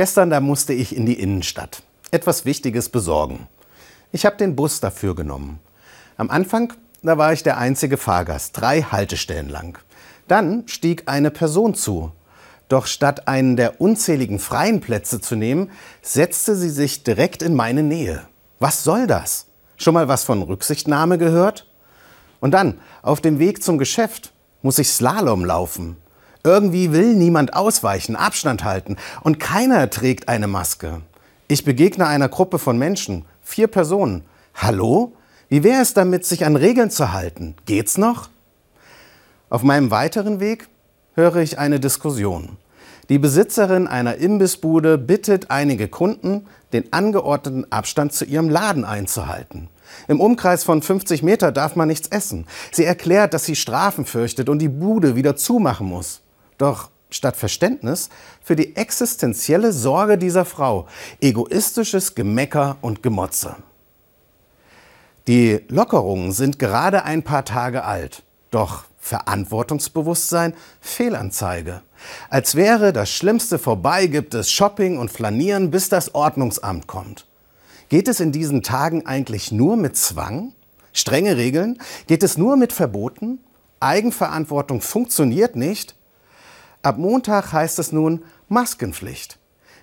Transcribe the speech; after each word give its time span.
Gestern, 0.00 0.30
da 0.30 0.40
musste 0.40 0.72
ich 0.72 0.96
in 0.96 1.04
die 1.04 1.20
Innenstadt. 1.20 1.82
Etwas 2.10 2.46
Wichtiges 2.46 2.88
besorgen. 2.88 3.48
Ich 4.12 4.24
habe 4.24 4.38
den 4.38 4.56
Bus 4.56 4.80
dafür 4.80 5.14
genommen. 5.14 5.58
Am 6.16 6.30
Anfang, 6.30 6.72
da 7.02 7.18
war 7.18 7.34
ich 7.34 7.42
der 7.42 7.58
einzige 7.58 7.98
Fahrgast, 7.98 8.58
drei 8.58 8.80
Haltestellen 8.80 9.50
lang. 9.50 9.78
Dann 10.26 10.66
stieg 10.68 11.02
eine 11.04 11.30
Person 11.30 11.74
zu. 11.74 12.12
Doch 12.70 12.86
statt 12.86 13.28
einen 13.28 13.56
der 13.56 13.82
unzähligen 13.82 14.38
freien 14.38 14.80
Plätze 14.80 15.20
zu 15.20 15.36
nehmen, 15.36 15.70
setzte 16.00 16.56
sie 16.56 16.70
sich 16.70 17.02
direkt 17.02 17.42
in 17.42 17.54
meine 17.54 17.82
Nähe. 17.82 18.22
Was 18.58 18.82
soll 18.82 19.06
das? 19.06 19.48
Schon 19.76 19.92
mal 19.92 20.08
was 20.08 20.24
von 20.24 20.40
Rücksichtnahme 20.40 21.18
gehört? 21.18 21.66
Und 22.40 22.52
dann, 22.52 22.80
auf 23.02 23.20
dem 23.20 23.38
Weg 23.38 23.62
zum 23.62 23.76
Geschäft, 23.76 24.32
muss 24.62 24.78
ich 24.78 24.88
Slalom 24.88 25.44
laufen. 25.44 25.98
Irgendwie 26.42 26.92
will 26.92 27.14
niemand 27.14 27.54
ausweichen, 27.54 28.16
Abstand 28.16 28.64
halten 28.64 28.96
und 29.22 29.38
keiner 29.38 29.90
trägt 29.90 30.28
eine 30.28 30.46
Maske. 30.46 31.02
Ich 31.48 31.64
begegne 31.64 32.06
einer 32.06 32.30
Gruppe 32.30 32.58
von 32.58 32.78
Menschen, 32.78 33.26
vier 33.42 33.66
Personen. 33.66 34.24
Hallo? 34.54 35.12
Wie 35.50 35.62
wäre 35.64 35.82
es 35.82 35.92
damit, 35.92 36.24
sich 36.24 36.46
an 36.46 36.56
Regeln 36.56 36.90
zu 36.90 37.12
halten? 37.12 37.56
Geht's 37.66 37.98
noch? 37.98 38.30
Auf 39.50 39.62
meinem 39.62 39.90
weiteren 39.90 40.40
Weg 40.40 40.68
höre 41.14 41.36
ich 41.36 41.58
eine 41.58 41.78
Diskussion. 41.78 42.56
Die 43.10 43.18
Besitzerin 43.18 43.86
einer 43.86 44.14
Imbissbude 44.14 44.96
bittet 44.96 45.50
einige 45.50 45.88
Kunden, 45.88 46.46
den 46.72 46.92
angeordneten 46.92 47.70
Abstand 47.70 48.14
zu 48.14 48.24
ihrem 48.24 48.48
Laden 48.48 48.84
einzuhalten. 48.84 49.68
Im 50.08 50.20
Umkreis 50.20 50.64
von 50.64 50.80
50 50.80 51.22
Meter 51.22 51.52
darf 51.52 51.76
man 51.76 51.88
nichts 51.88 52.08
essen. 52.08 52.46
Sie 52.70 52.84
erklärt, 52.84 53.34
dass 53.34 53.44
sie 53.44 53.56
Strafen 53.56 54.06
fürchtet 54.06 54.48
und 54.48 54.60
die 54.60 54.68
Bude 54.68 55.16
wieder 55.16 55.36
zumachen 55.36 55.88
muss. 55.88 56.22
Doch 56.60 56.90
statt 57.08 57.36
Verständnis 57.36 58.10
für 58.42 58.54
die 58.54 58.76
existenzielle 58.76 59.72
Sorge 59.72 60.18
dieser 60.18 60.44
Frau 60.44 60.86
egoistisches 61.18 62.14
Gemecker 62.14 62.76
und 62.82 63.02
Gemotze. 63.02 63.56
Die 65.26 65.64
Lockerungen 65.68 66.32
sind 66.32 66.58
gerade 66.58 67.04
ein 67.04 67.22
paar 67.22 67.46
Tage 67.46 67.84
alt, 67.84 68.24
doch 68.50 68.84
Verantwortungsbewusstsein 68.98 70.52
Fehlanzeige. 70.82 71.80
Als 72.28 72.54
wäre 72.54 72.92
das 72.92 73.08
Schlimmste 73.10 73.58
vorbei, 73.58 74.06
gibt 74.06 74.34
es 74.34 74.52
Shopping 74.52 74.98
und 74.98 75.10
Flanieren, 75.10 75.70
bis 75.70 75.88
das 75.88 76.14
Ordnungsamt 76.14 76.86
kommt. 76.86 77.26
Geht 77.88 78.06
es 78.06 78.20
in 78.20 78.32
diesen 78.32 78.62
Tagen 78.62 79.06
eigentlich 79.06 79.50
nur 79.50 79.78
mit 79.78 79.96
Zwang? 79.96 80.52
Strenge 80.92 81.38
Regeln? 81.38 81.78
Geht 82.06 82.22
es 82.22 82.36
nur 82.36 82.58
mit 82.58 82.74
Verboten? 82.74 83.38
Eigenverantwortung 83.80 84.82
funktioniert 84.82 85.56
nicht? 85.56 85.94
Ab 86.82 86.96
Montag 86.96 87.52
heißt 87.52 87.78
es 87.78 87.92
nun 87.92 88.24
Maskenpflicht. 88.48 89.38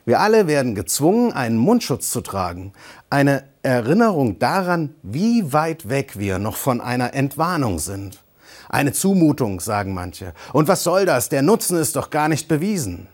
Wir 0.05 0.19
alle 0.21 0.47
werden 0.47 0.73
gezwungen, 0.73 1.33
einen 1.33 1.57
Mundschutz 1.57 2.09
zu 2.09 2.21
tragen. 2.21 2.73
Eine 3.09 3.43
Erinnerung 3.61 4.39
daran, 4.39 4.95
wie 5.03 5.53
weit 5.53 5.89
weg 5.89 6.17
wir 6.17 6.39
noch 6.39 6.55
von 6.55 6.81
einer 6.81 7.13
Entwarnung 7.13 7.77
sind. 7.77 8.23
Eine 8.69 8.93
Zumutung, 8.93 9.59
sagen 9.59 9.93
manche. 9.93 10.33
Und 10.53 10.67
was 10.67 10.83
soll 10.83 11.05
das? 11.05 11.29
Der 11.29 11.41
Nutzen 11.41 11.77
ist 11.77 11.95
doch 11.95 12.09
gar 12.09 12.29
nicht 12.29 12.47
bewiesen. 12.47 13.07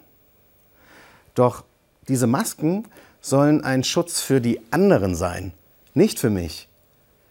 Doch 1.35 1.63
diese 2.07 2.27
Masken 2.27 2.87
sollen 3.21 3.63
ein 3.63 3.83
Schutz 3.83 4.21
für 4.21 4.39
die 4.39 4.61
anderen 4.71 5.15
sein, 5.15 5.53
nicht 5.93 6.19
für 6.19 6.29
mich. 6.29 6.69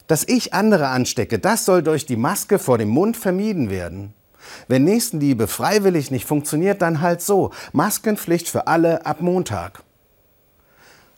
Dass 0.07 0.27
ich 0.27 0.53
andere 0.53 0.89
anstecke, 0.89 1.39
das 1.39 1.65
soll 1.65 1.83
durch 1.83 2.05
die 2.05 2.17
Maske 2.17 2.59
vor 2.59 2.79
dem 2.79 2.89
Mund 2.89 3.17
vermieden 3.17 3.71
werden. 3.71 4.13
Wenn 4.69 4.85
Nächstenliebe 4.85 5.47
freiwillig 5.47 6.11
nicht 6.11 6.27
funktioniert, 6.27 6.83
dann 6.83 7.01
halt 7.01 7.23
so. 7.23 7.51
Maskenpflicht 7.73 8.49
für 8.49 8.67
alle 8.67 9.07
ab 9.07 9.21
Montag. 9.21 9.83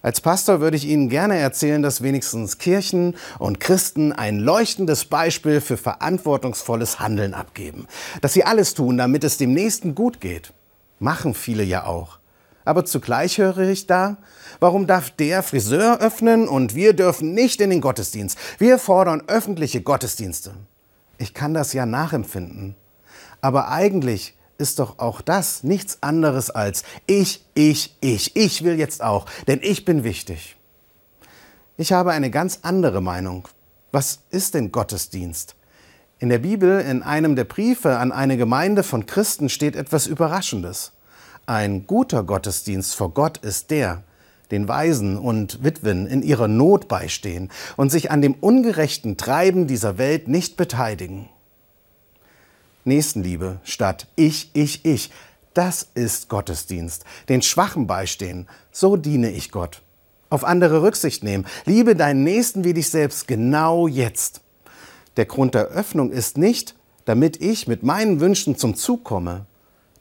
Als 0.05 0.21
Pastor 0.21 0.61
würde 0.61 0.77
ich 0.77 0.87
Ihnen 0.87 1.09
gerne 1.09 1.39
erzählen, 1.39 1.83
dass 1.83 2.03
wenigstens 2.03 2.59
Kirchen 2.59 3.17
und 3.39 3.59
Christen 3.59 4.13
ein 4.13 4.39
leuchtendes 4.39 5.07
Beispiel 5.07 5.63
für 5.63 5.79
verantwortungsvolles 5.79 7.01
Handeln 7.01 7.33
abgeben. 7.33 7.87
Dass 8.21 8.35
sie 8.35 8.45
alles 8.45 8.75
tun, 8.75 8.99
damit 8.99 9.25
es 9.25 9.39
dem 9.39 9.55
Nächsten 9.55 9.95
gut 9.95 10.21
geht. 10.21 10.53
Machen 10.99 11.33
viele 11.33 11.63
ja 11.63 11.87
auch. 11.87 12.19
Aber 12.67 12.85
zugleich 12.85 13.39
höre 13.39 13.61
ich 13.61 13.87
da, 13.87 14.19
warum 14.61 14.87
darf 14.87 15.09
der 15.09 15.43
Friseur 15.43 15.99
öffnen 16.01 16.49
und 16.49 16.75
wir 16.75 16.93
dürfen 16.93 17.33
nicht 17.33 17.63
in 17.63 17.71
den 17.71 17.81
Gottesdienst? 17.81 18.39
Wir 18.59 18.79
fordern 18.79 19.23
öffentliche 19.27 19.81
Gottesdienste. 19.81 20.53
Ich 21.17 21.33
kann 21.33 21.55
das 21.55 21.73
ja 21.73 21.87
nachempfinden. 21.87 22.75
Aber 23.45 23.69
eigentlich 23.69 24.33
ist 24.57 24.79
doch 24.79 24.99
auch 24.99 25.21
das 25.21 25.65
nichts 25.65 25.99
anderes 26.01 26.49
als 26.49 26.83
ich, 27.07 27.45
ich, 27.53 27.95
ich. 28.01 28.35
Ich 28.37 28.65
will 28.65 28.79
jetzt 28.79 29.03
auch, 29.03 29.27
denn 29.47 29.61
ich 29.63 29.85
bin 29.85 30.03
wichtig. 30.03 30.57
Ich 31.77 31.93
habe 31.93 32.13
eine 32.13 32.31
ganz 32.31 32.61
andere 32.63 33.03
Meinung. 33.03 33.47
Was 33.93 34.21
ist 34.31 34.55
denn 34.55 34.73
Gottesdienst? 34.73 35.57
In 36.19 36.31
der 36.31 36.39
Bibel, 36.39 36.81
in 36.81 37.03
einem 37.03 37.37
der 37.37 37.45
Briefe 37.45 37.99
an 37.99 38.13
eine 38.13 38.39
Gemeinde 38.39 38.83
von 38.83 39.05
Christen 39.05 39.51
steht 39.51 39.77
etwas 39.77 40.07
Überraschendes. 40.07 40.93
Ein 41.45 41.87
guter 41.87 42.25
Gottesdienst 42.25 42.95
vor 42.95 43.11
Gott 43.11 43.37
ist 43.37 43.71
der, 43.71 44.05
den 44.53 44.69
Waisen 44.69 45.19
und 45.19 45.63
Witwen 45.63 46.07
in 46.07 46.23
ihrer 46.23 46.49
Not 46.49 46.89
beistehen 46.89 47.51
und 47.77 47.93
sich 47.93 48.11
an 48.11 48.23
dem 48.23 48.33
ungerechten 48.33 49.19
Treiben 49.19 49.67
dieser 49.67 49.99
Welt 49.99 50.29
nicht 50.29 50.57
beteiligen. 50.57 51.29
Nächstenliebe 52.85 53.61
statt 53.65 54.07
ich, 54.17 54.51
ich, 54.55 54.85
ich. 54.85 55.11
Das 55.55 55.89
ist 55.95 56.29
Gottesdienst. 56.29 57.05
Den 57.29 57.43
Schwachen 57.43 57.87
beistehen. 57.87 58.49
So 58.73 58.97
diene 58.97 59.31
ich 59.31 59.51
Gott. 59.51 59.83
Auf 60.29 60.45
andere 60.45 60.83
Rücksicht 60.83 61.23
nehmen. 61.23 61.47
Liebe 61.65 61.95
deinen 61.95 62.25
Nächsten 62.25 62.65
wie 62.65 62.75
dich 62.75 62.91
selbst 62.91 63.29
genau 63.29 63.87
jetzt. 63.87 64.41
Der 65.17 65.27
Grund 65.27 65.55
der 65.55 65.67
Öffnung 65.67 66.11
ist 66.11 66.39
nicht, 66.39 66.75
damit 67.05 67.41
ich 67.41 67.69
mit 67.69 67.83
meinen 67.85 68.21
Wünschen 68.21 68.57
zum 68.57 68.75
Zug 68.75 69.05
komme. 69.05 69.47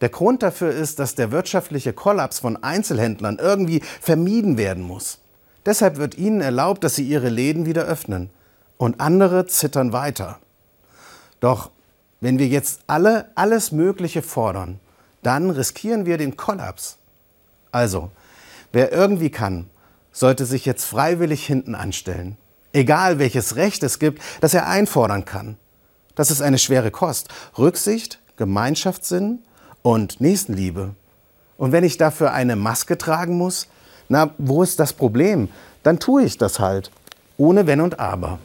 Der 0.01 0.09
Grund 0.09 0.41
dafür 0.41 0.71
ist, 0.71 0.99
dass 0.99 1.15
der 1.15 1.31
wirtschaftliche 1.31 1.93
Kollaps 1.93 2.39
von 2.39 2.61
Einzelhändlern 2.61 3.37
irgendwie 3.39 3.81
vermieden 4.01 4.57
werden 4.57 4.83
muss. 4.83 5.19
Deshalb 5.65 5.97
wird 5.97 6.17
ihnen 6.17 6.41
erlaubt, 6.41 6.83
dass 6.83 6.95
sie 6.95 7.07
ihre 7.07 7.29
Läden 7.29 7.65
wieder 7.65 7.83
öffnen. 7.83 8.29
Und 8.77 8.99
andere 8.99 9.45
zittern 9.45 9.93
weiter. 9.93 10.39
Doch 11.39 11.69
wenn 12.23 12.39
wir 12.39 12.47
jetzt 12.47 12.79
alle 12.87 13.25
alles 13.35 13.73
Mögliche 13.73 14.21
fordern, 14.21 14.79
dann 15.23 15.49
riskieren 15.49 16.05
wir 16.05 16.17
den 16.17 16.37
Kollaps. 16.37 16.97
Also, 17.73 18.11
wer 18.71 18.93
irgendwie 18.93 19.29
kann, 19.29 19.69
sollte 20.13 20.45
sich 20.45 20.65
jetzt 20.65 20.85
freiwillig 20.85 21.45
hinten 21.45 21.75
anstellen. 21.75 22.37
Egal 22.71 23.19
welches 23.19 23.57
Recht 23.57 23.83
es 23.83 23.99
gibt, 23.99 24.21
das 24.39 24.53
er 24.53 24.69
einfordern 24.69 25.25
kann. 25.25 25.57
Das 26.15 26.31
ist 26.31 26.41
eine 26.41 26.59
schwere 26.59 26.91
Kost. 26.91 27.27
Rücksicht, 27.57 28.19
Gemeinschaftssinn 28.37 29.39
und 29.81 30.21
Nächstenliebe. 30.21 30.95
Und 31.57 31.73
wenn 31.73 31.83
ich 31.83 31.97
dafür 31.97 32.31
eine 32.31 32.55
Maske 32.55 32.97
tragen 32.97 33.37
muss, 33.37 33.67
na, 34.07 34.29
wo 34.37 34.63
ist 34.63 34.79
das 34.79 34.93
Problem? 34.93 35.49
Dann 35.83 35.99
tue 35.99 36.23
ich 36.23 36.37
das 36.37 36.59
halt. 36.59 36.89
Ohne 37.35 37.67
Wenn 37.67 37.81
und 37.81 37.99
Aber. 37.99 38.39